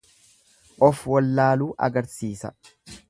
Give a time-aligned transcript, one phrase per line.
[0.87, 2.53] Of wallaaluu agarsiisa.